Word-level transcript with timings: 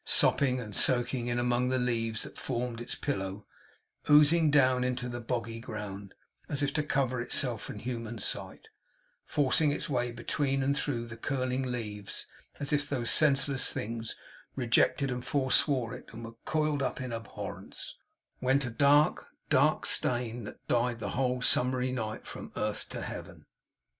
Sopping 0.03 0.59
and 0.59 0.75
soaking 0.75 1.27
in 1.27 1.37
among 1.37 1.67
the 1.69 1.77
leaves 1.77 2.23
that 2.23 2.39
formed 2.39 2.81
its 2.81 2.95
pillow; 2.95 3.45
oozing 4.09 4.49
down 4.49 4.83
into 4.83 5.07
the 5.07 5.19
boggy 5.19 5.59
ground, 5.59 6.15
as 6.49 6.63
if 6.63 6.73
to 6.73 6.81
cover 6.81 7.21
itself 7.21 7.61
from 7.61 7.77
human 7.77 8.17
sight; 8.17 8.69
forcing 9.27 9.71
its 9.71 9.91
way 9.91 10.11
between 10.11 10.63
and 10.63 10.75
through 10.75 11.05
the 11.05 11.15
curling 11.17 11.61
leaves, 11.61 12.25
as 12.59 12.73
if 12.73 12.89
those 12.89 13.11
senseless 13.11 13.71
things 13.71 14.15
rejected 14.55 15.11
and 15.11 15.23
forswore 15.23 15.93
it 15.93 16.09
and 16.11 16.25
were 16.25 16.33
coiled 16.45 16.81
up 16.81 16.99
in 16.99 17.13
abhorrence; 17.13 17.95
went 18.41 18.65
a 18.65 18.71
dark, 18.71 19.27
dark 19.49 19.85
stain 19.85 20.45
that 20.45 20.67
dyed 20.67 20.97
the 20.97 21.09
whole 21.11 21.43
summer 21.43 21.83
night 21.83 22.25
from 22.25 22.51
earth 22.55 22.89
to 22.89 23.03
heaven. 23.03 23.45